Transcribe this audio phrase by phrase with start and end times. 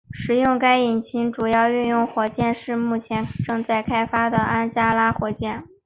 [0.11, 5.63] 使用该引擎的主要运载火箭是目前正在开发中的安加拉火箭。